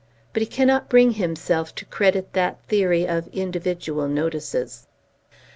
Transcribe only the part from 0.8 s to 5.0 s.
bring himself to credit that theory of individual notices.